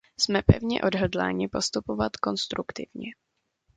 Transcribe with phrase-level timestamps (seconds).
[0.19, 3.11] Jsme pevně odhodláni postupovat konstruktivně.